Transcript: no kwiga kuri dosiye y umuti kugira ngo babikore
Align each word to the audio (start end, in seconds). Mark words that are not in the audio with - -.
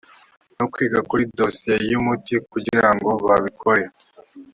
no 0.57 0.65
kwiga 0.71 0.99
kuri 1.09 1.23
dosiye 1.39 1.73
y 1.89 1.93
umuti 1.99 2.33
kugira 2.51 2.87
ngo 2.95 3.11
babikore 3.27 3.83